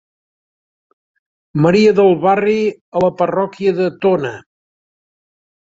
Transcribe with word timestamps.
Maria 1.65 1.91
del 2.01 2.17
Barri 2.25 2.57
a 3.01 3.05
la 3.07 3.13
parròquia 3.21 3.77
de 3.83 3.93
Tona. 4.09 4.35